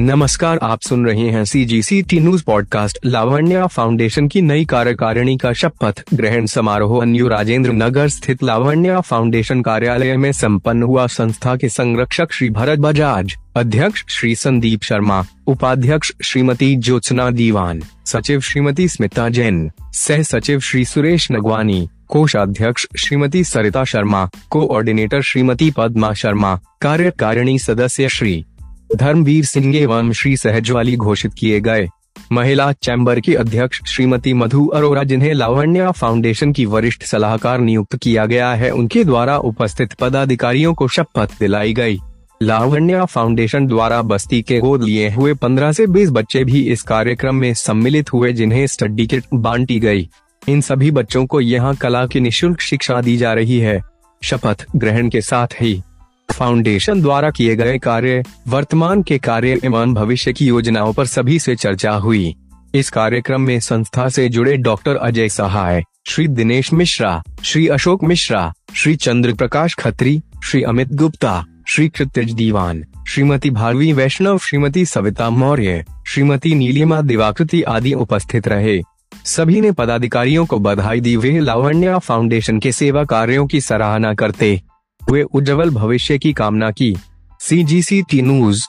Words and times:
नमस्कार, 0.00 0.58
आप 0.62 0.80
सुन 0.80 1.06
रहे 1.06 1.30
हैं 1.30 1.44
C 1.44 1.64
G 1.64 1.82
C 1.82 2.02
T 2.02 2.20
news 2.20 2.44
podcast 2.44 2.98
Lavanya 3.06 3.66
foundation 3.66 4.28
की 4.28 4.42
नई 4.42 4.64
कार्यकारिणी 4.64 5.36
का 5.36 5.52
शपथ 5.52 6.04
ग्रहण 6.14 6.46
समारोह। 6.46 7.02
अन्यू 7.02 7.28
राजेंद्र 7.28 7.72
नगर 7.72 8.08
स्थित 8.08 8.42
लावण्या 8.42 9.00
फाउंडेशन 9.00 9.62
कार्यालय 9.62 10.16
में 10.16 10.32
संपन्न 10.32 10.82
हुआ 10.82 11.06
संस्था 11.06 11.56
के 11.56 11.68
संरक्षक 11.68 12.32
श्री 12.32 12.50
भरत 12.50 12.78
बजाज, 12.78 13.34
अध्यक्ष 13.56 14.04
श्री 14.08 14.34
संदीप 14.34 14.82
शर्मा, 14.82 15.24
उपाध्यक्ष 15.46 16.12
श्रीमती 16.24 16.76
ज्योत्सना 16.76 17.30
दीवान, 17.30 17.82
सचिव 18.06 18.40
श्रीमती 18.40 18.88
स्मिता 18.88 19.28
जैन, 19.28 19.70
सह 19.92 20.22
सचिव 20.22 20.60
श्री 20.60 20.84
सुरेश 20.84 21.28
नगवानी, 21.32 21.88
कोषाध्यक्ष 22.08 22.86
श्रीमती 22.98 23.44
सरिता 23.44 23.84
शर्मा, 23.84 24.30
कोऑर्डिनेटर 24.50 25.22
श्रीमती 25.22 25.70
पद्मा 25.70 26.12
शर्मा, 26.12 26.60
कार्यकारिणी 26.80 27.58
सदस्य 27.58 28.08
श्री 28.08 28.44
धर्मवीर 28.96 29.44
सिंह 29.44 29.76
एवं 29.76 30.12
श्री 30.12 30.36
सहजवाली 30.36 30.96
घोषित 30.96 31.34
किए 31.34 31.60
गए 31.60 31.88
महिला 32.32 32.72
चैम्बर 32.72 33.20
की 33.20 33.34
अध्यक्ष 33.34 33.80
श्रीमती 33.86 34.32
मधु 34.34 34.66
अरोरा, 34.66 35.02
जिन्हें 35.02 35.32
लावण्या 35.34 35.90
फाउंडेशन 35.90 36.52
की 36.52 36.64
वरिष्ठ 36.66 37.02
सलाहकार 37.02 37.58
नियुक्त 37.58 37.96
किया 37.96 38.26
गया 38.26 38.52
है, 38.52 38.70
उनके 38.70 39.04
द्वारा 39.04 39.36
उपस्थित 39.38 39.92
पदाधिकारियों 39.92 40.74
को 40.74 40.88
शपथ 40.88 41.38
दिलाई 41.40 41.72
गई। 41.72 41.98
लावण्या 42.42 43.04
फाउंडेशन 43.04 43.66
द्वारा 43.66 44.02
बस्ती 44.02 44.42
के 44.42 44.58
गोद 44.58 44.82
लिए 44.82 45.10
हुए 45.10 45.34
15 45.34 45.72
से 45.72 45.86
20 45.86 46.10
बच्चे 46.10 46.44
भी 46.44 46.62
इस 46.62 46.82
कार्यक्रम 46.82 47.34
में 47.34 47.54
सम्मिलित 47.54 48.12
हुए, 48.12 48.32
जिन्हें 48.32 48.66
स्टडी 48.66 49.06
किट 49.06 49.24
बांटी 49.34 49.80
गई। 49.80 50.08
इन 50.48 50.60
सभी 50.60 50.90
बच्चों 50.90 51.26
को 51.26 51.40
यहाँ 51.40 51.74
कला 51.74 52.06
की 52.06 52.20
निशुल्क 52.20 52.60
शिक्षा 52.60 53.00
दी 53.00 53.16
जा 53.16 53.32
रही 53.32 53.58
है 53.58 53.82
शपथ 54.22 54.66
ग्रहण 54.76 55.08
के 55.08 55.20
साथ 55.20 55.46
ही 55.60 55.82
फाउंडेशन 56.38 57.02
द्वारा 57.02 57.30
किए 57.30 57.56
गए 57.56 57.78
कार्य, 57.78 58.24
वर्तमान 58.48 59.02
के 59.02 59.18
कार्य 59.18 59.60
एवं 59.64 59.94
भविष्य 59.94 60.32
की 60.32 60.46
योजनाओं 60.46 60.92
पर 60.92 61.06
सभी 61.06 61.38
से 61.38 61.56
चर्चा 61.56 61.90
हुई। 61.90 62.34
इस 62.74 62.90
कार्यक्रम 62.90 63.40
में 63.40 63.60
संस्था 63.60 64.08
से 64.08 64.28
जुड़े 64.28 64.56
डॉक्टर 64.56 64.96
अजय 64.96 65.28
सहाय, 65.28 65.84
श्री 66.06 66.28
दिनेश 66.28 66.72
मिश्रा, 66.72 67.22
श्री 67.44 67.66
अशोक 67.68 68.04
मिश्रा, 68.04 68.52
श्री 68.74 68.96
चंद्र 68.96 69.34
प्रकाश 69.34 69.74
खत्री, 69.74 70.20
श्री 70.44 70.62
अमित 70.62 70.92
गुप्ता, 70.92 71.44
श्री 71.68 71.88
कृत्यज 71.88 72.32
दीवान, 72.32 72.84
श्रीमती 73.08 73.50
भारवी 73.50 73.92
वैष्णव, 73.92 74.38
श्रीमती 74.38 74.84
सविता 74.84 75.30
मौर्य, 75.30 75.84
श्रीमती 76.06 76.54
नीलिमा 76.54 77.00
दिवाकृति 77.00 77.62
आदि 77.62 77.92
उपस्थित 77.92 78.48
रहे। 78.48 78.82
सभी 79.24 79.60
ने 79.60 79.72
पदाधिकारियों 79.72 80.46
को 80.46 80.58
बधाई 80.58 81.00
दी। 81.00 81.16
वे 81.16 81.40
लावण्या 81.40 81.98
फाउंडेशन 81.98 82.58
के 82.58 82.72
सेवा 82.72 83.04
कार्यों 83.04 83.46
की 83.46 83.60
सराहना 83.60 84.14
करते 84.14 84.62
हुए 85.10 85.22
उज्जवल 85.22 85.70
भविष्य 85.70 86.18
की 86.18 86.32
कामना 86.32 86.70
की। 86.70 86.96
सी 87.40 87.64
जी 87.64 87.82
सी 87.82 88.02
टी 88.02 88.22
न्यूज़ 88.22 88.64